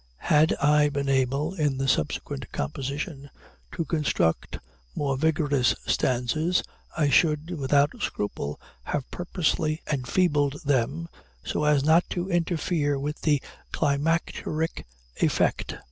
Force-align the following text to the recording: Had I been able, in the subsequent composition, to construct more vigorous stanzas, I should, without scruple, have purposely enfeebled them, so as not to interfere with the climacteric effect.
Had 0.31 0.55
I 0.55 0.89
been 0.89 1.07
able, 1.09 1.53
in 1.53 1.77
the 1.77 1.87
subsequent 1.87 2.51
composition, 2.51 3.29
to 3.73 3.85
construct 3.85 4.57
more 4.95 5.15
vigorous 5.15 5.75
stanzas, 5.85 6.63
I 6.97 7.07
should, 7.11 7.51
without 7.51 7.91
scruple, 7.99 8.59
have 8.85 9.11
purposely 9.11 9.83
enfeebled 9.91 10.63
them, 10.65 11.07
so 11.43 11.65
as 11.65 11.83
not 11.83 12.09
to 12.09 12.31
interfere 12.31 12.97
with 12.97 13.21
the 13.21 13.43
climacteric 13.71 14.87
effect. 15.17 15.75